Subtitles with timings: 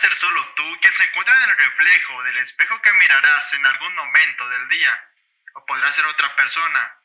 [0.00, 3.94] ser solo tú quien se encuentra en el reflejo del espejo que mirarás en algún
[3.94, 5.04] momento del día,
[5.54, 6.96] o podrá ser otra persona.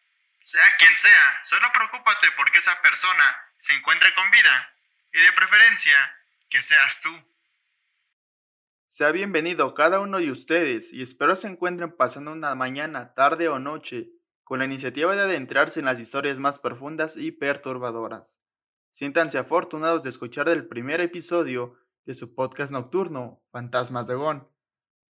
[0.42, 4.74] Sea quien sea, solo preocúpate porque esa persona se encuentre con vida,
[5.12, 6.16] y de preferencia,
[6.50, 7.12] que seas tú.
[8.88, 13.60] Sea bienvenido cada uno de ustedes y espero se encuentren pasando una mañana, tarde o
[13.60, 14.08] noche
[14.46, 18.40] con la iniciativa de adentrarse en las historias más profundas y perturbadoras.
[18.92, 24.48] Siéntanse afortunados de escuchar el primer episodio de su podcast nocturno, Fantasmas de Gon.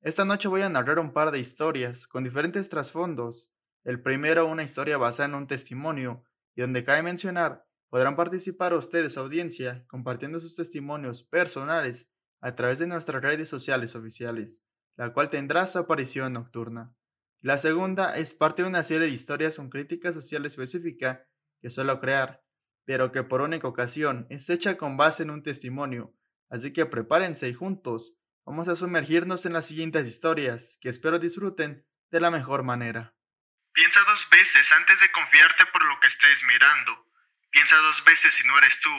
[0.01, 3.51] Esta noche voy a narrar un par de historias con diferentes trasfondos.
[3.83, 6.23] El primero, una historia basada en un testimonio,
[6.55, 12.09] y donde cabe mencionar, podrán participar ustedes, audiencia, compartiendo sus testimonios personales
[12.39, 14.63] a través de nuestras redes sociales oficiales,
[14.95, 16.95] la cual tendrá su aparición nocturna.
[17.41, 21.27] La segunda es parte de una serie de historias con crítica social específica
[21.59, 22.43] que suelo crear,
[22.85, 26.13] pero que por única ocasión es hecha con base en un testimonio,
[26.49, 28.13] así que prepárense y juntos
[28.45, 33.15] vamos a sumergirnos en las siguientes historias, que espero disfruten de la mejor manera.
[33.73, 37.11] Piensa dos veces antes de confiarte por lo que estés mirando.
[37.49, 38.89] Piensa dos veces si no eres tú,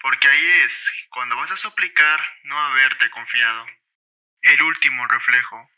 [0.00, 3.66] porque ahí es cuando vas a suplicar no haberte confiado.
[4.42, 5.70] El último reflejo.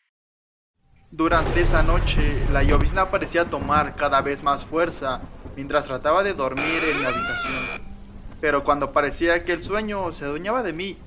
[1.12, 5.22] Durante esa noche, la llovizna parecía tomar cada vez más fuerza
[5.56, 7.90] mientras trataba de dormir en mi habitación.
[8.40, 10.98] Pero cuando parecía que el sueño se adueñaba de mí,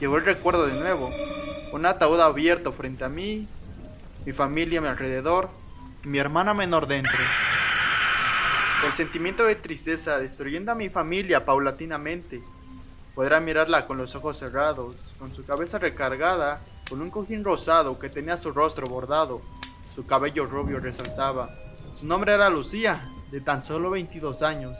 [0.00, 1.10] llegó el recuerdo de nuevo.
[1.72, 3.46] Un ataúd abierto frente a mí,
[4.24, 5.50] mi familia a mi alrededor
[6.02, 7.20] y mi hermana menor dentro.
[8.84, 12.42] El sentimiento de tristeza destruyendo a mi familia paulatinamente.
[13.14, 18.08] Podrá mirarla con los ojos cerrados, con su cabeza recargada con un cojín rosado que
[18.08, 19.42] tenía su rostro bordado.
[19.94, 21.50] Su cabello rubio resaltaba.
[21.92, 24.78] Su nombre era Lucía, de tan solo 22 años.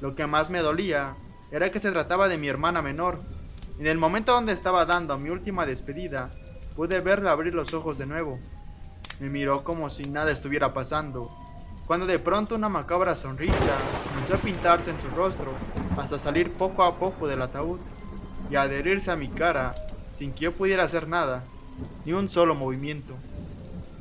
[0.00, 1.16] Lo que más me dolía
[1.50, 3.20] era que se trataba de mi hermana menor.
[3.78, 6.30] En el momento donde estaba dando mi última despedida,
[6.76, 8.38] pude verla abrir los ojos de nuevo.
[9.18, 11.30] Me miró como si nada estuviera pasando,
[11.86, 13.76] cuando de pronto una macabra sonrisa
[14.08, 15.52] comenzó a pintarse en su rostro
[15.96, 17.80] hasta salir poco a poco del ataúd
[18.48, 19.74] y adherirse a mi cara
[20.08, 21.42] sin que yo pudiera hacer nada,
[22.04, 23.14] ni un solo movimiento.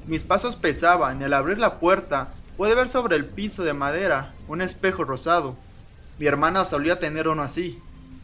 [0.06, 4.36] Mis pasos pesaban y al abrir la puerta pude ver sobre el piso de madera
[4.48, 5.56] un espejo rosado.
[6.20, 7.82] Mi hermana solía tener uno así,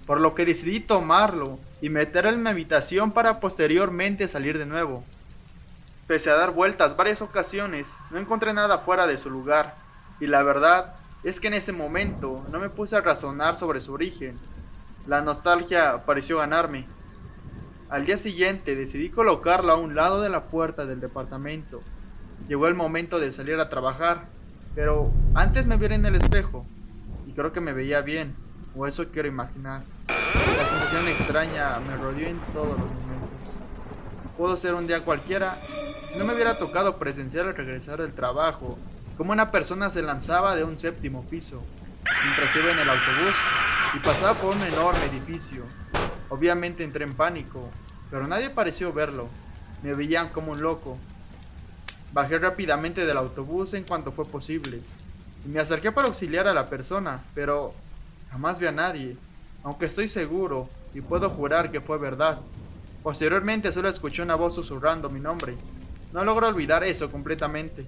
[0.10, 5.04] por lo que decidí tomarlo y meterlo en mi habitación para posteriormente salir de nuevo.
[6.08, 9.76] Pese a dar vueltas varias ocasiones, no encontré nada fuera de su lugar,
[10.20, 13.94] y la verdad es que en ese momento no me puse a razonar sobre su
[13.94, 14.36] origen.
[15.06, 16.88] La nostalgia pareció ganarme,
[17.92, 21.82] al día siguiente decidí colocarlo a un lado de la puerta del departamento.
[22.48, 24.26] Llegó el momento de salir a trabajar,
[24.74, 26.66] pero antes me vi en el espejo
[27.28, 28.36] y creo que me veía bien,
[28.76, 29.84] o eso quiero imaginar.
[30.08, 33.30] La sensación extraña me rodeó en todos los momentos.
[34.38, 35.58] Pudo ser un día cualquiera
[36.10, 38.78] si no me hubiera tocado presenciar al regresar del trabajo
[39.18, 41.64] como una persona se lanzaba de un séptimo piso
[42.24, 43.36] mientras iba en el autobús
[43.96, 45.66] y pasaba por un enorme edificio
[46.30, 47.70] Obviamente entré en pánico,
[48.12, 49.28] pero nadie pareció verlo.
[49.82, 50.98] Me veían como un loco.
[52.14, 54.82] Bajé rápidamente del autobús en cuanto fue posible
[55.46, 57.74] y me acerqué para auxiliar a la persona, pero
[58.32, 59.18] jamás vi a nadie,
[59.64, 62.40] aunque estoy seguro y puedo jurar que fue verdad.
[63.04, 65.56] Posteriormente solo escuché una voz susurrando mi nombre.
[66.14, 67.86] No logro olvidar eso completamente.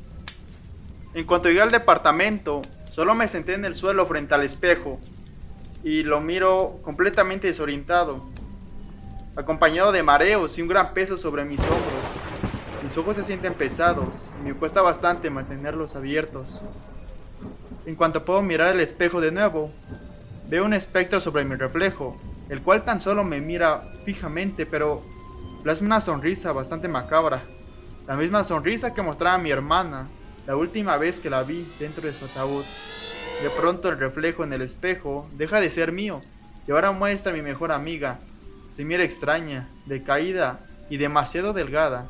[1.13, 5.00] En cuanto llegué al departamento, solo me senté en el suelo frente al espejo
[5.84, 8.23] y lo miro completamente desorientado,
[9.35, 12.22] acompañado de mareos y un gran peso sobre mis hombros.
[12.84, 14.09] Mis ojos se sienten pesados
[14.40, 16.62] y me cuesta bastante mantenerlos abiertos.
[17.85, 19.72] En cuanto puedo mirar el espejo de nuevo,
[20.51, 22.17] veo un espectro sobre mi reflejo,
[22.50, 25.01] el cual tan solo me mira fijamente, pero
[25.63, 27.41] plasma una sonrisa bastante macabra.
[28.06, 30.09] La misma sonrisa que mostraba mi hermana
[30.45, 32.66] la última vez que la vi dentro de su ataúd.
[33.44, 36.19] De pronto el reflejo en el espejo deja de ser mío
[36.67, 38.20] y ahora muestra a mi mejor amiga.
[38.67, 40.59] Se mira extraña, decaída
[40.90, 42.08] y demasiado delgada.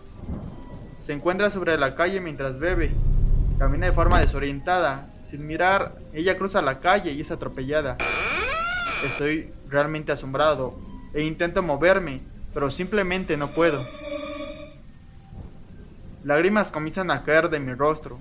[0.96, 2.92] Se encuentra sobre la calle mientras bebe.
[3.62, 5.08] Camina de forma desorientada.
[5.22, 7.96] Sin mirar, ella cruza la calle y es atropellada.
[9.06, 10.72] Estoy realmente asombrado
[11.14, 12.24] e intento moverme,
[12.56, 13.80] pero simplemente no puedo.
[16.24, 18.18] Lágrimas comienzan a caer de mi rostro.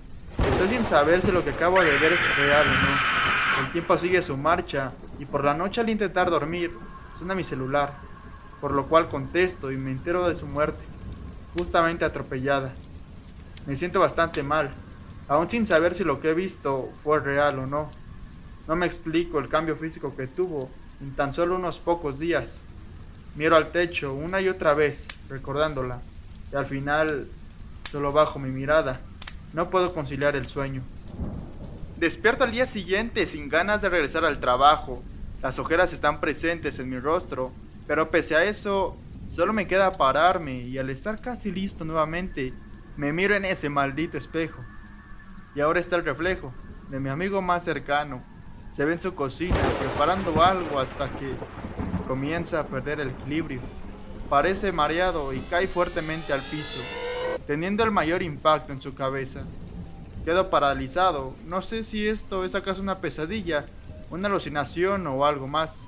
[0.50, 3.64] Estoy sin saber si lo que acabo de ver es real o no.
[3.64, 6.76] El tiempo sigue su marcha y por la noche al intentar dormir
[7.14, 7.94] suena mi celular,
[8.60, 10.84] por lo cual contesto y me entero de su muerte,
[11.54, 12.74] justamente atropellada.
[13.66, 14.70] Me siento bastante mal,
[15.30, 17.88] aún sin saber si lo que he visto fue real o no.
[18.66, 20.68] No me explico el cambio físico que tuvo
[21.00, 22.64] en tan solo unos pocos días.
[23.36, 26.02] Miro al techo una y otra vez, recordándola,
[26.52, 27.28] y al final
[27.88, 29.00] solo bajo mi mirada.
[29.52, 30.82] No puedo conciliar el sueño.
[31.96, 35.00] Despierto al día siguiente sin ganas de regresar al trabajo.
[35.42, 37.52] Las ojeras están presentes en mi rostro,
[37.86, 38.96] pero pese a eso,
[39.28, 42.52] solo me queda pararme y al estar casi listo nuevamente,
[42.96, 44.60] me miro en ese maldito espejo.
[45.54, 46.52] Y ahora está el reflejo
[46.88, 48.22] de mi amigo más cercano.
[48.68, 51.34] Se ve en su cocina preparando algo hasta que
[52.06, 53.60] comienza a perder el equilibrio.
[54.28, 56.78] Parece mareado y cae fuertemente al piso,
[57.46, 59.44] teniendo el mayor impacto en su cabeza.
[60.24, 63.66] Quedo paralizado, no sé si esto es acaso una pesadilla,
[64.10, 65.86] una alucinación o algo más.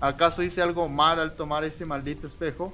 [0.00, 2.72] ¿Acaso hice algo mal al tomar ese maldito espejo?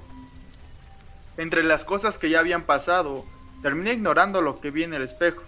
[1.37, 3.25] Entre las cosas que ya habían pasado,
[3.61, 5.41] terminé ignorando lo que vi en el espejo.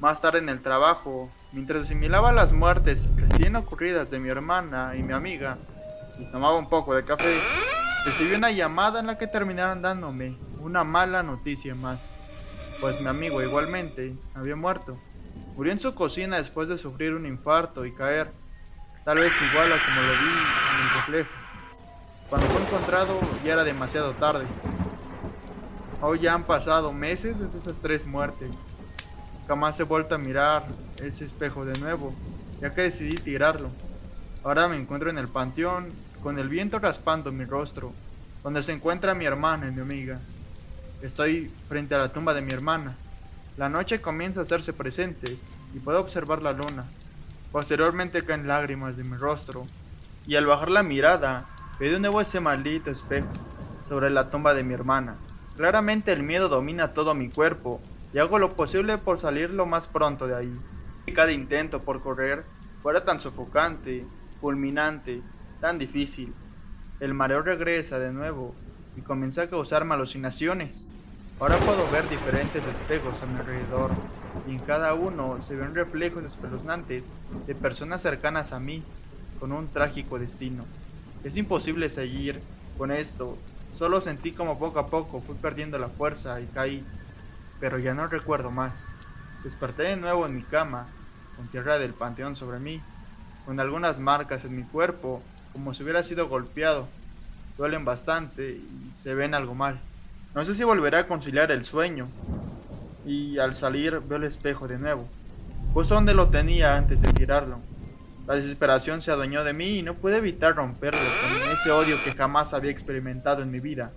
[0.00, 5.02] Más tarde en el trabajo, mientras asimilaba las muertes recién ocurridas de mi hermana y
[5.02, 5.58] mi amiga,
[6.20, 7.36] y tomaba un poco de café,
[8.04, 12.16] recibí una llamada en la que terminaron dándome una mala noticia más,
[12.80, 14.96] pues mi amigo igualmente había muerto.
[15.56, 18.30] Murió en su cocina después de sufrir un infarto y caer,
[19.04, 21.30] tal vez igual a como lo vi en el reflejo.
[22.30, 24.46] Cuando fue encontrado ya era demasiado tarde.
[26.00, 28.68] Hoy ya han pasado meses desde esas tres muertes
[29.48, 30.66] Jamás he vuelto a mirar
[30.98, 32.14] ese espejo de nuevo,
[32.60, 33.70] ya que decidí tirarlo.
[34.44, 35.90] Ahora me encuentro en el panteón,
[36.22, 37.94] con el viento raspando mi rostro,
[38.44, 40.20] donde se encuentra mi hermana y mi amiga.
[41.00, 42.94] Estoy frente a la tumba de mi hermana.
[43.56, 45.38] La noche comienza a hacerse presente
[45.74, 46.84] y puedo observar la luna.
[47.50, 49.66] Posteriormente caen lágrimas de mi rostro,
[50.26, 51.46] y al bajar la mirada,
[51.80, 53.28] veo de nuevo ese maldito espejo
[53.88, 55.16] sobre la tumba de mi hermana.
[55.56, 57.80] Claramente el miedo domina todo mi cuerpo
[58.12, 60.58] y hago lo posible por salir lo más pronto de ahí.
[61.14, 62.44] Cada intento por correr
[62.82, 64.06] fuera tan sofocante,
[64.40, 65.22] fulminante,
[65.60, 66.34] tan difícil.
[67.00, 68.54] El mareo regresa de nuevo
[68.96, 70.86] y comienza a causarme alucinaciones.
[71.40, 73.90] Ahora puedo ver diferentes espejos a mi alrededor
[74.46, 77.12] y en cada uno se ven reflejos espeluznantes
[77.46, 78.82] de personas cercanas a mí
[79.38, 80.64] con un trágico destino.
[81.24, 82.40] Es imposible seguir
[82.76, 83.36] con esto,
[83.72, 86.84] solo sentí como poco a poco fui perdiendo la fuerza y caí
[87.60, 88.88] pero ya no recuerdo más.
[89.44, 90.88] Desperté de nuevo en mi cama,
[91.36, 92.80] con tierra del panteón sobre mí,
[93.46, 95.22] con algunas marcas en mi cuerpo,
[95.52, 96.88] como si hubiera sido golpeado.
[97.56, 99.80] Duelen bastante y se ven algo mal.
[100.34, 102.08] No sé si volveré a conciliar el sueño.
[103.06, 105.08] Y al salir veo el espejo de nuevo,
[105.72, 107.58] pues donde lo tenía antes de tirarlo.
[108.26, 112.12] La desesperación se adueñó de mí y no pude evitar romperlo con ese odio que
[112.12, 113.90] jamás había experimentado en mi vida.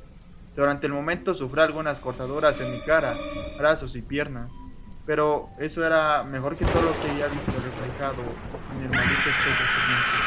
[0.56, 3.14] Durante el momento sufrí algunas cortaduras en mi cara,
[3.58, 4.54] brazos y piernas,
[5.06, 8.22] pero eso era mejor que todo lo que había visto reflejado
[8.76, 10.26] en el maldito espejo estos meses.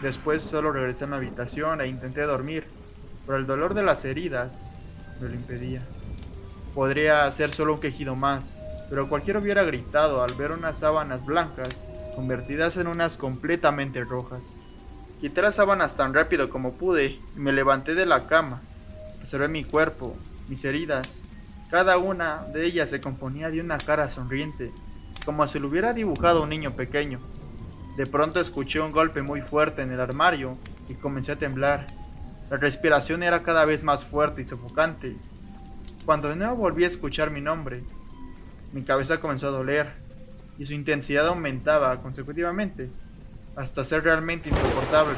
[0.00, 2.66] Después solo regresé a mi habitación e intenté dormir,
[3.26, 4.74] pero el dolor de las heridas
[5.20, 5.82] me lo impedía.
[6.74, 8.56] Podría ser solo un quejido más,
[8.88, 11.82] pero cualquiera hubiera gritado al ver unas sábanas blancas
[12.16, 14.62] convertidas en unas completamente rojas.
[15.20, 18.62] Quité las sábanas tan rápido como pude y me levanté de la cama
[19.20, 20.16] Observé mi cuerpo,
[20.48, 21.22] mis heridas.
[21.70, 24.72] Cada una de ellas se componía de una cara sonriente,
[25.24, 27.20] como si lo hubiera dibujado un niño pequeño.
[27.96, 30.56] De pronto escuché un golpe muy fuerte en el armario
[30.88, 31.86] y comencé a temblar.
[32.48, 35.16] La respiración era cada vez más fuerte y sofocante.
[36.06, 37.82] Cuando de nuevo volví a escuchar mi nombre,
[38.72, 39.92] mi cabeza comenzó a doler
[40.58, 42.88] y su intensidad aumentaba consecutivamente
[43.56, 45.14] hasta ser realmente insoportable.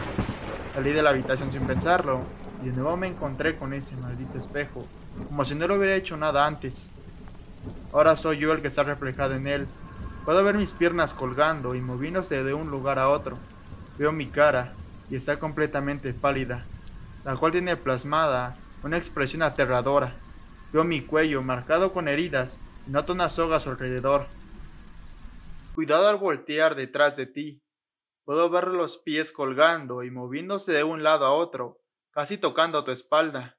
[0.75, 2.23] Salí de la habitación sin pensarlo
[2.63, 4.87] y de nuevo me encontré con ese maldito espejo,
[5.29, 6.91] como si no lo hubiera hecho nada antes.
[7.93, 9.67] Ahora soy yo el que está reflejado en él.
[10.25, 13.39] Puedo ver mis piernas colgando y moviéndose de un lugar a otro.
[13.99, 14.75] Veo mi cara
[15.11, 16.65] y está completamente pálida,
[17.25, 20.15] la cual tiene plasmada una expresión aterradora.
[20.73, 24.27] Veo mi cuello marcado con heridas y noto una soga a su alrededor.
[25.75, 27.63] Cuidado al voltear detrás de ti.
[28.25, 31.80] Puedo ver los pies colgando y moviéndose de un lado a otro,
[32.11, 33.59] casi tocando tu espalda.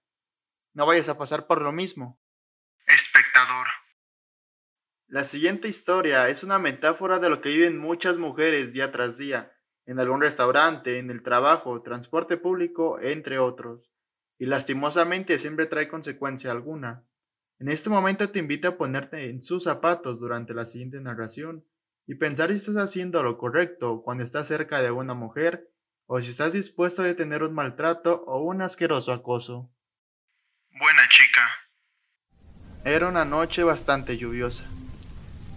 [0.73, 2.21] No vayas a pasar por lo mismo.
[2.87, 3.67] Espectador.
[5.07, 9.53] La siguiente historia es una metáfora de lo que viven muchas mujeres día tras día,
[9.85, 13.91] en algún restaurante, en el trabajo, transporte público, entre otros,
[14.37, 17.05] y lastimosamente siempre trae consecuencia alguna.
[17.59, 21.65] En este momento te invito a ponerte en sus zapatos durante la siguiente narración
[22.07, 25.71] y pensar si estás haciendo lo correcto cuando estás cerca de una mujer
[26.07, 29.71] o si estás dispuesto a detener un maltrato o un asqueroso acoso.
[30.79, 31.41] Buena chica.
[32.83, 34.65] Era una noche bastante lluviosa.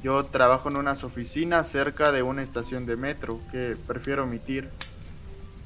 [0.03, 4.69] Yo trabajo en unas oficinas cerca de una estación de metro que prefiero omitir.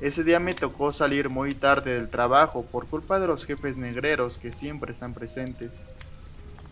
[0.00, 4.38] Ese día me tocó salir muy tarde del trabajo por culpa de los jefes negreros
[4.38, 5.86] que siempre están presentes,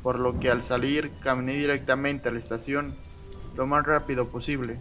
[0.05, 2.95] por lo que al salir caminé directamente a la estación
[3.57, 4.77] lo más rápido posible.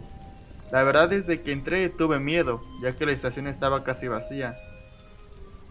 [0.72, 4.58] La verdad es de que entré tuve miedo, ya que la estación estaba casi vacía.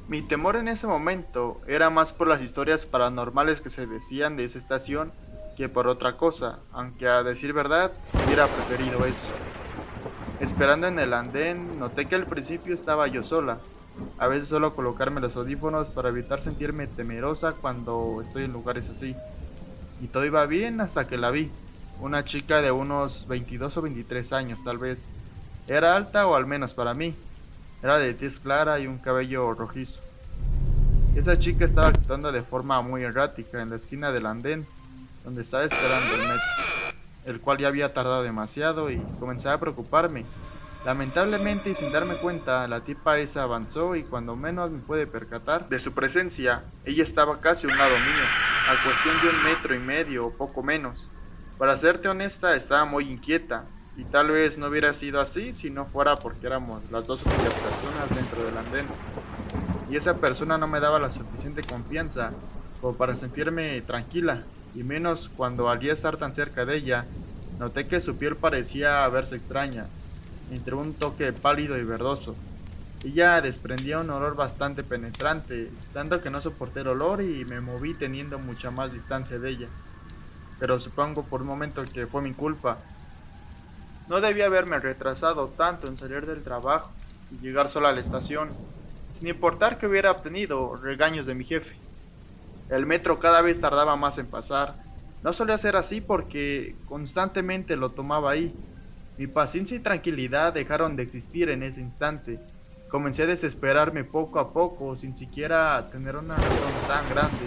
[0.07, 4.45] Mi temor en ese momento era más por las historias paranormales que se decían de
[4.45, 5.11] esa estación
[5.57, 7.91] que por otra cosa, aunque a decir verdad
[8.25, 9.29] hubiera preferido eso.
[10.39, 13.57] Esperando en el andén, noté que al principio estaba yo sola.
[14.17, 19.15] A veces solo colocarme los audífonos para evitar sentirme temerosa cuando estoy en lugares así.
[20.01, 21.51] Y todo iba bien hasta que la vi.
[21.99, 25.07] Una chica de unos 22 o 23 años tal vez.
[25.67, 27.15] Era alta o al menos para mí.
[27.81, 30.01] Era de tez clara y un cabello rojizo.
[31.15, 34.67] Esa chica estaba actuando de forma muy errática en la esquina del andén,
[35.23, 36.65] donde estaba esperando el metro
[37.25, 40.25] el cual ya había tardado demasiado y comencé a preocuparme.
[40.85, 45.67] Lamentablemente y sin darme cuenta, la tipa esa avanzó y cuando menos me pude percatar
[45.67, 48.23] de su presencia, ella estaba casi a un lado mío,
[48.69, 51.11] a cuestión de un metro y medio o poco menos.
[51.57, 53.63] Para serte honesta, estaba muy inquieta,
[53.97, 57.57] y tal vez no hubiera sido así si no fuera porque éramos las dos únicas
[57.57, 58.85] personas dentro del andén.
[59.89, 62.31] Y esa persona no me daba la suficiente confianza
[62.81, 64.43] como para sentirme tranquila
[64.73, 67.05] y menos cuando al día estar tan cerca de ella,
[67.57, 69.87] noté que su piel parecía verse extraña,
[70.51, 72.35] entre un toque pálido y verdoso.
[73.03, 77.93] Ella desprendía un olor bastante penetrante, tanto que no soporté el olor y me moví
[77.93, 79.67] teniendo mucha más distancia de ella.
[80.59, 82.77] Pero supongo por un momento que fue mi culpa.
[84.07, 86.91] No debía haberme retrasado tanto en salir del trabajo
[87.31, 88.49] y llegar sola a la estación,
[89.11, 91.75] sin importar que hubiera obtenido regaños de mi jefe.
[92.69, 94.75] El metro cada vez tardaba más en pasar.
[95.23, 98.53] No solía ser así porque constantemente lo tomaba ahí.
[99.17, 102.39] Mi paciencia y tranquilidad dejaron de existir en ese instante.
[102.89, 107.37] Comencé a desesperarme poco a poco sin siquiera tener una razón tan grande.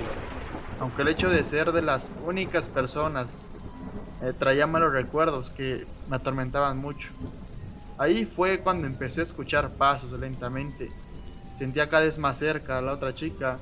[0.81, 3.51] Aunque el hecho de ser de las únicas personas
[4.23, 7.11] eh, traía malos recuerdos que me atormentaban mucho.
[7.99, 10.89] Ahí fue cuando empecé a escuchar pasos lentamente.
[11.53, 13.59] Sentía cada vez más cerca a la otra chica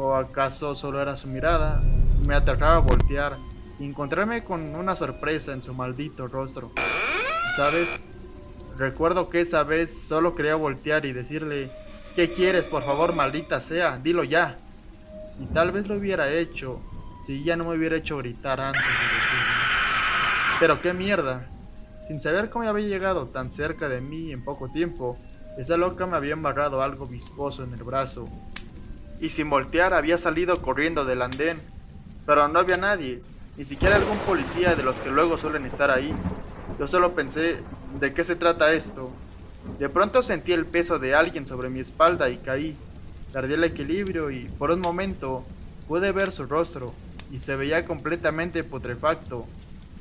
[0.00, 1.82] ¿O acaso solo era su mirada?
[2.24, 3.36] Me aterraba voltear
[3.80, 6.70] y encontrarme con una sorpresa en su maldito rostro.
[7.56, 8.00] ¿Sabes?
[8.76, 11.72] Recuerdo que esa vez solo quería voltear y decirle,
[12.14, 13.98] ¿qué quieres, por favor, maldita sea?
[13.98, 14.58] Dilo ya.
[15.40, 16.80] Y tal vez lo hubiera hecho
[17.16, 19.54] si ella no me hubiera hecho gritar antes de decirlo.
[20.60, 21.48] Pero qué mierda.
[22.06, 25.18] Sin saber cómo había llegado tan cerca de mí en poco tiempo,
[25.58, 28.28] esa loca me había embarrado algo viscoso en el brazo
[29.20, 31.60] y sin voltear había salido corriendo del andén.
[32.26, 33.22] Pero no había nadie,
[33.56, 36.14] ni siquiera algún policía de los que luego suelen estar ahí.
[36.78, 37.58] Yo solo pensé,
[37.98, 39.10] ¿de qué se trata esto?
[39.78, 42.76] De pronto sentí el peso de alguien sobre mi espalda y caí.
[43.32, 45.44] Perdí el equilibrio y por un momento
[45.86, 46.94] pude ver su rostro
[47.30, 49.46] y se veía completamente putrefacto.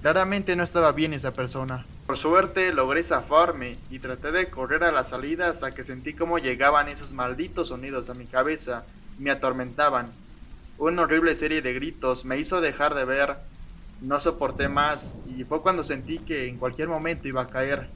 [0.02, 1.86] Claramente no estaba bien esa persona.
[2.06, 6.38] Por suerte logré zafarme y traté de correr a la salida hasta que sentí cómo
[6.38, 8.86] llegaban esos malditos sonidos a mi cabeza
[9.18, 10.12] me atormentaban.
[10.78, 13.38] Una horrible serie de gritos me hizo dejar de ver.
[14.02, 17.90] No soporté más y fue cuando sentí que en cualquier momento iba a caer.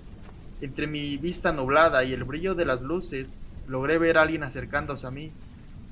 [0.61, 5.07] Entre mi vista nublada y el brillo de las luces, logré ver a alguien acercándose
[5.07, 5.31] a mí.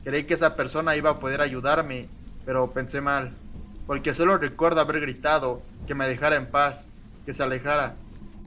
[0.04, 2.08] Creí que esa persona iba a poder ayudarme,
[2.46, 3.34] pero pensé mal,
[3.88, 6.96] porque solo recuerdo haber gritado que me dejara en paz,
[7.26, 7.96] que se alejara,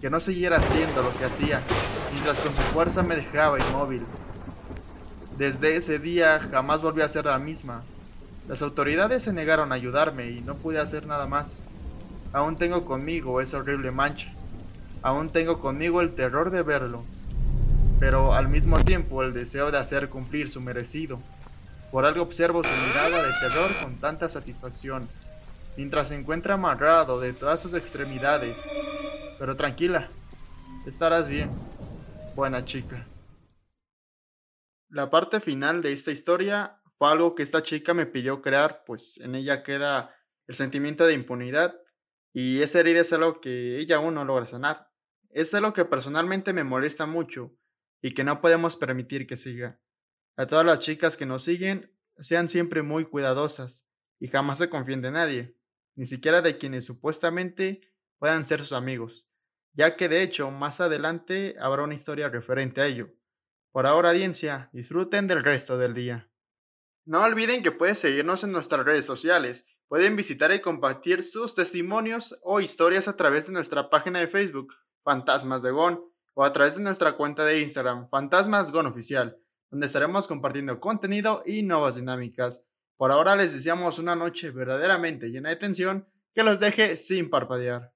[0.01, 1.63] que no siguiera haciendo lo que hacía,
[2.13, 4.03] mientras con su fuerza me dejaba inmóvil.
[5.39, 7.83] Desde ese día jamás volví a ser la misma.
[8.49, 11.65] Las autoridades se negaron a ayudarme y no pude hacer nada más.
[12.33, 14.33] Aún tengo conmigo esa horrible mancha.
[15.03, 17.05] Aún tengo conmigo el terror de verlo.
[18.03, 21.23] Pero al mismo tiempo el deseo de hacer cumplir su merecido.
[21.93, 25.09] Por algo observo su mirada de terror con tanta satisfacción,
[25.77, 28.77] mientras se encuentra amarrado de todas sus extremidades.
[29.39, 30.11] Pero tranquila,
[30.85, 31.49] estarás bien,
[32.35, 33.07] buena chica.
[34.89, 39.19] La parte final de esta historia fue algo que esta chica me pidió crear, pues
[39.19, 40.13] en ella queda
[40.49, 41.77] el sentimiento de impunidad
[42.33, 44.91] y esa herida es algo que ella aún no logra sanar.
[45.31, 47.53] Es algo que personalmente me molesta mucho
[48.03, 49.81] y que no podemos permitir que siga.
[50.37, 55.01] A todas las chicas que nos siguen, sean siempre muy cuidadosas y jamás se confíen
[55.01, 55.57] de nadie,
[55.95, 57.81] ni siquiera de quienes supuestamente
[58.19, 59.31] puedan ser sus amigos,
[59.73, 63.09] ya que de hecho más adelante habrá una historia referente a ello.
[63.73, 66.31] Por ahora, audiencia, disfruten del resto del día.
[67.05, 69.65] No olviden que pueden seguirnos en nuestras redes sociales.
[69.89, 74.75] Pueden visitar y compartir sus testimonios o historias a través de nuestra página de Facebook,
[75.03, 79.39] Fantasmas de Gon, o a través de nuestra cuenta de Instagram, Fantasmas Gon Oficial,
[79.71, 82.65] donde estaremos compartiendo contenido y nuevas dinámicas.
[82.97, 87.93] Por ahora les deseamos una noche verdaderamente llena de tensión que los deje sin parpadear.